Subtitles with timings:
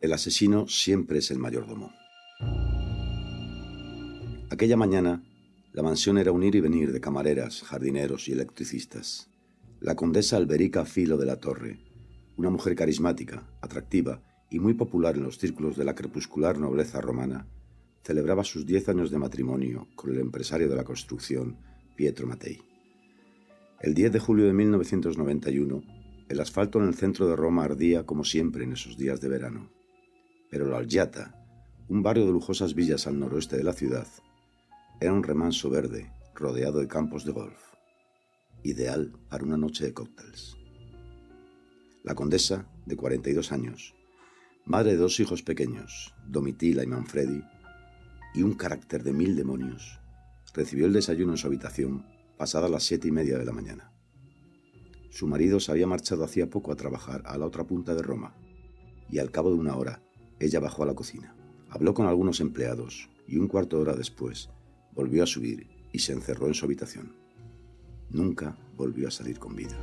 [0.00, 1.92] El asesino siempre es el mayordomo.
[4.48, 5.22] Aquella mañana,
[5.74, 9.28] la mansión era un ir y venir de camareras, jardineros y electricistas.
[9.78, 11.80] La condesa Alberica Filo de la Torre,
[12.38, 17.46] una mujer carismática, atractiva y muy popular en los círculos de la crepuscular nobleza romana,
[18.02, 21.58] celebraba sus diez años de matrimonio con el empresario de la construcción,
[21.94, 22.62] Pietro Mattei.
[23.82, 25.82] El 10 de julio de 1991,
[26.30, 29.79] el asfalto en el centro de Roma ardía como siempre en esos días de verano
[30.50, 31.34] pero la Algiata,
[31.88, 34.06] un barrio de lujosas villas al noroeste de la ciudad,
[35.00, 37.58] era un remanso verde rodeado de campos de golf,
[38.62, 40.56] ideal para una noche de cócteles.
[42.02, 43.94] La condesa, de 42 años,
[44.66, 47.42] madre de dos hijos pequeños, Domitila y Manfredi,
[48.34, 50.00] y un carácter de mil demonios,
[50.54, 52.06] recibió el desayuno en su habitación
[52.36, 53.92] pasadas las siete y media de la mañana.
[55.10, 58.34] Su marido se había marchado hacía poco a trabajar a la otra punta de Roma,
[59.10, 60.02] y al cabo de una hora
[60.40, 61.36] ella bajó a la cocina,
[61.68, 64.48] habló con algunos empleados y un cuarto de hora después
[64.92, 67.14] volvió a subir y se encerró en su habitación.
[68.10, 69.76] Nunca volvió a salir con vida.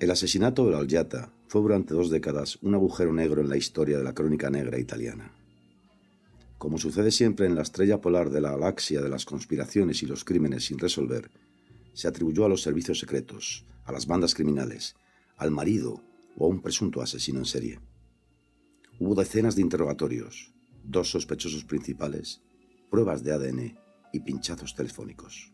[0.00, 3.98] El asesinato de la Algiata fue durante dos décadas un agujero negro en la historia
[3.98, 5.32] de la crónica negra italiana.
[6.58, 10.24] Como sucede siempre en la estrella polar de la galaxia de las conspiraciones y los
[10.24, 11.30] crímenes sin resolver,
[11.92, 14.94] se atribuyó a los servicios secretos, a las bandas criminales,
[15.36, 16.02] al marido
[16.36, 17.80] o a un presunto asesino en serie.
[18.98, 20.52] Hubo decenas de interrogatorios,
[20.84, 22.42] dos sospechosos principales,
[22.90, 23.78] pruebas de ADN
[24.12, 25.52] y pinchazos telefónicos.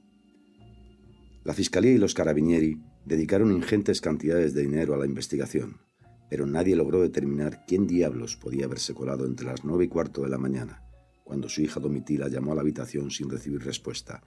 [1.45, 5.81] La Fiscalía y los Carabinieri dedicaron ingentes cantidades de dinero a la investigación,
[6.29, 10.29] pero nadie logró determinar quién diablos podía haberse colado entre las nueve y cuarto de
[10.29, 10.83] la mañana,
[11.25, 14.23] cuando su hija Domitila llamó a la habitación sin recibir respuesta,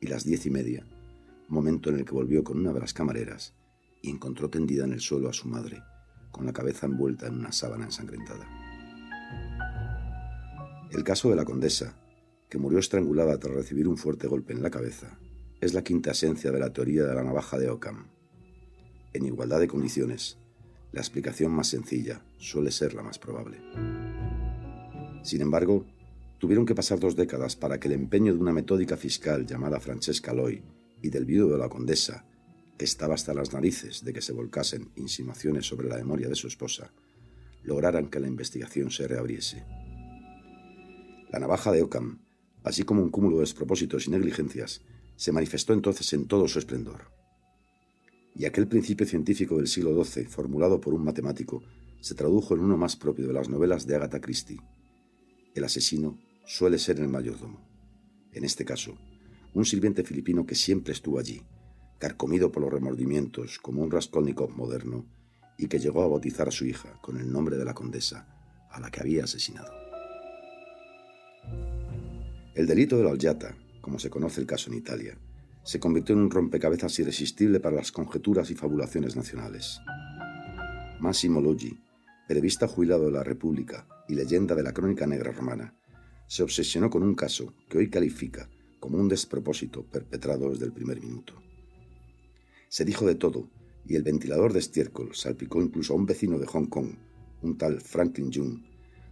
[0.00, 0.86] y las diez y media,
[1.48, 3.54] momento en el que volvió con una de las camareras
[4.00, 5.82] y encontró tendida en el suelo a su madre,
[6.32, 8.48] con la cabeza envuelta en una sábana ensangrentada.
[10.90, 11.94] El caso de la condesa,
[12.48, 15.18] que murió estrangulada tras recibir un fuerte golpe en la cabeza,
[15.60, 18.08] es la quinta esencia de la teoría de la navaja de Ockham.
[19.12, 20.38] En igualdad de condiciones,
[20.90, 23.58] la explicación más sencilla suele ser la más probable.
[25.22, 25.86] Sin embargo,
[26.38, 30.34] tuvieron que pasar dos décadas para que el empeño de una metódica fiscal llamada Francesca
[30.34, 30.62] Loy
[31.00, 32.26] y del viudo de la condesa
[32.78, 36.92] estaba hasta las narices de que se volcasen insinuaciones sobre la memoria de su esposa,
[37.62, 39.64] lograran que la investigación se reabriese.
[41.30, 42.20] La navaja de Ockham,
[42.64, 44.82] así como un cúmulo de despropósitos y negligencias,
[45.16, 47.10] se manifestó entonces en todo su esplendor.
[48.34, 51.62] Y aquel principio científico del siglo XII, formulado por un matemático,
[52.00, 54.60] se tradujo en uno más propio de las novelas de Agatha Christie.
[55.54, 57.60] El asesino suele ser el mayordomo.
[58.32, 58.96] En este caso,
[59.54, 61.42] un sirviente filipino que siempre estuvo allí,
[62.02, 65.06] carcomido por los remordimientos como un Raskolnikov moderno,
[65.56, 68.26] y que llegó a bautizar a su hija con el nombre de la condesa
[68.72, 69.72] a la que había asesinado.
[72.56, 75.16] El delito de la Algiata, como se conoce el caso en Italia,
[75.62, 79.78] se convirtió en un rompecabezas irresistible para las conjeturas y fabulaciones nacionales.
[80.98, 81.78] Massimo Loggi,
[82.26, 85.76] periodista jubilado de la República y leyenda de la crónica negra romana,
[86.26, 91.00] se obsesionó con un caso que hoy califica como un despropósito perpetrado desde el primer
[91.00, 91.40] minuto.
[92.72, 93.50] Se dijo de todo,
[93.84, 96.94] y el ventilador de estiércol salpicó incluso a un vecino de Hong Kong,
[97.42, 98.62] un tal Franklin Jung,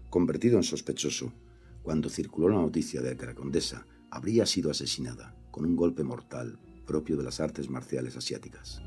[0.08, 1.34] convertido en sospechoso
[1.82, 6.58] cuando circuló la noticia de que la condesa habría sido asesinada con un golpe mortal
[6.86, 8.80] propio de las artes marciales asiáticas.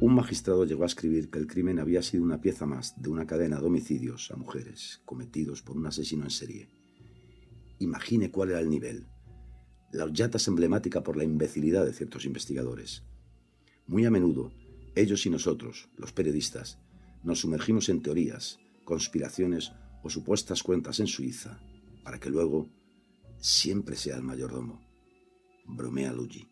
[0.00, 3.26] Un magistrado llegó a escribir que el crimen había sido una pieza más de una
[3.26, 6.70] cadena de homicidios a mujeres cometidos por un asesino en serie.
[7.80, 9.08] Imagine cuál era el nivel.
[9.90, 13.02] La hollata es emblemática por la imbecilidad de ciertos investigadores.
[13.86, 14.52] Muy a menudo,
[14.94, 16.78] ellos y nosotros, los periodistas,
[17.22, 19.72] nos sumergimos en teorías, conspiraciones
[20.02, 21.58] o supuestas cuentas en Suiza,
[22.04, 22.68] para que luego
[23.38, 24.80] siempre sea el mayordomo.
[25.64, 26.48] Bromea Luigi.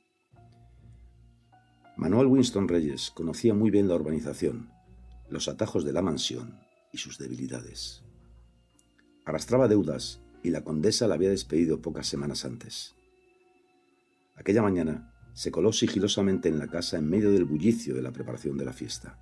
[1.97, 4.71] Manuel Winston Reyes conocía muy bien la urbanización,
[5.29, 6.61] los atajos de la mansión
[6.93, 8.03] y sus debilidades.
[9.25, 12.96] Arrastraba deudas y la condesa la había despedido pocas semanas antes.
[14.37, 18.57] Aquella mañana se coló sigilosamente en la casa en medio del bullicio de la preparación
[18.57, 19.19] de la fiesta.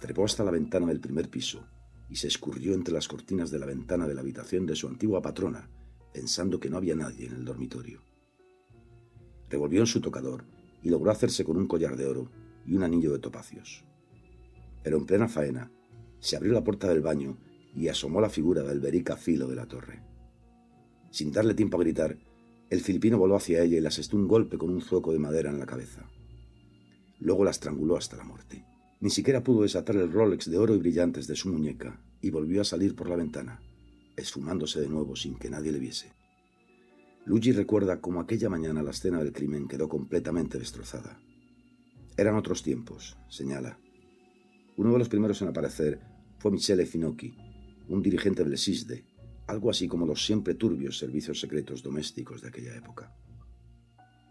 [0.00, 1.66] Trepó hasta la ventana del primer piso
[2.08, 5.22] y se escurrió entre las cortinas de la ventana de la habitación de su antigua
[5.22, 5.68] patrona,
[6.12, 8.00] pensando que no había nadie en el dormitorio.
[9.48, 10.44] Revolvió en su tocador
[10.82, 12.30] y logró hacerse con un collar de oro
[12.64, 13.84] y un anillo de topacios.
[14.82, 15.72] Pero en plena faena,
[16.20, 17.38] se abrió la puerta del baño
[17.74, 20.02] y asomó la figura del Berica Filo de la torre.
[21.10, 22.16] Sin darle tiempo a gritar,
[22.68, 25.50] el filipino voló hacia ella y le asestó un golpe con un zueco de madera
[25.50, 26.08] en la cabeza.
[27.20, 28.64] Luego la estranguló hasta la muerte.
[29.00, 32.62] Ni siquiera pudo desatar el Rolex de oro y brillantes de su muñeca y volvió
[32.62, 33.60] a salir por la ventana,
[34.16, 36.12] esfumándose de nuevo sin que nadie le viese.
[37.24, 41.20] Luigi recuerda cómo aquella mañana la escena del crimen quedó completamente destrozada.
[42.16, 43.78] Eran otros tiempos, señala.
[44.76, 46.00] Uno de los primeros en aparecer
[46.38, 47.34] fue Michele Finocchi,
[47.88, 49.04] un dirigente del SISDE,
[49.46, 53.12] algo así como los siempre turbios servicios secretos domésticos de aquella época.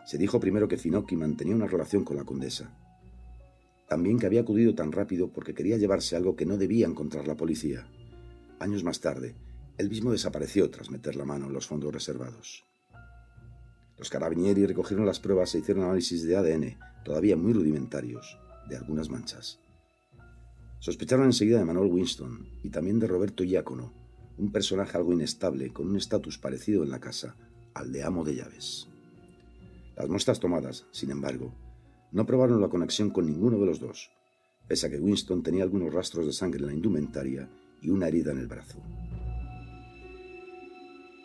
[0.06, 2.77] Se dijo primero que Finocchi mantenía una relación con la condesa.
[3.88, 7.38] También que había acudido tan rápido porque quería llevarse algo que no debía encontrar la
[7.38, 7.88] policía.
[8.59, 9.35] Años más tarde,
[9.77, 12.65] él mismo desapareció tras meter la mano en los fondos reservados.
[13.97, 19.09] Los carabinieri recogieron las pruebas e hicieron análisis de ADN, todavía muy rudimentarios, de algunas
[19.09, 19.59] manchas.
[20.79, 24.04] Sospecharon enseguida de Manuel Winston y también de Roberto Iácono,
[24.37, 27.35] un personaje algo inestable con un estatus parecido en la casa
[27.73, 28.87] al de amo de llaves.
[29.95, 31.53] Las muestras tomadas, sin embargo,
[32.11, 34.11] no probaron la conexión con ninguno de los dos,
[34.67, 37.49] pese a que Winston tenía algunos rastros de sangre en la indumentaria
[37.81, 38.79] y una herida en el brazo.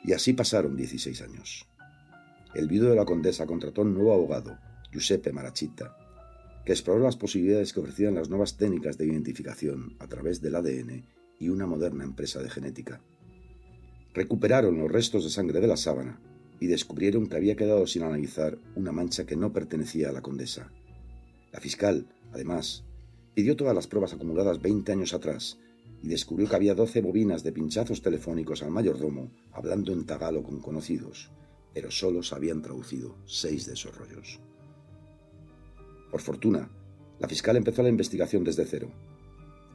[0.04, 1.66] Y así pasaron 16 años.
[2.54, 4.58] El viudo de la condesa contrató un nuevo abogado,
[4.92, 5.96] Giuseppe Marachita,
[6.64, 11.19] que exploró las posibilidades que ofrecían las nuevas técnicas de identificación a través del ADN
[11.40, 13.02] y una moderna empresa de genética.
[14.14, 16.20] Recuperaron los restos de sangre de la sábana
[16.60, 20.70] y descubrieron que había quedado sin analizar una mancha que no pertenecía a la condesa.
[21.52, 22.84] La fiscal, además,
[23.34, 25.58] pidió todas las pruebas acumuladas 20 años atrás
[26.02, 30.60] y descubrió que había 12 bobinas de pinchazos telefónicos al mayordomo hablando en tagalo con
[30.60, 31.30] conocidos,
[31.72, 34.40] pero solo se habían traducido seis de esos rollos.
[36.10, 36.70] Por fortuna,
[37.18, 38.90] la fiscal empezó la investigación desde cero.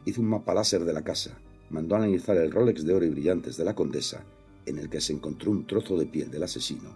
[0.06, 1.40] Hizo un mapa láser de la casa,
[1.70, 4.24] mandó analizar el Rolex de oro y brillantes de la condesa,
[4.66, 6.96] en el que se encontró un trozo de piel del asesino,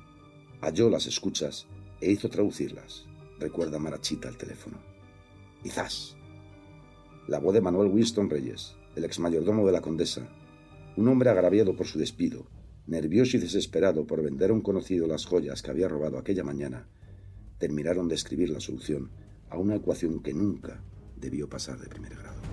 [0.61, 1.67] halló las escuchas
[2.01, 3.05] e hizo traducirlas,
[3.39, 4.77] recuerda Marachita al teléfono.
[5.63, 6.15] Quizás.
[7.27, 10.27] La voz de Manuel Winston Reyes, el ex mayordomo de la condesa,
[10.95, 12.47] un hombre agraviado por su despido,
[12.87, 16.87] nervioso y desesperado por vender a un conocido las joyas que había robado aquella mañana,
[17.59, 19.11] terminaron de escribir la solución
[19.49, 20.81] a una ecuación que nunca
[21.17, 22.48] debió pasar de primer grado.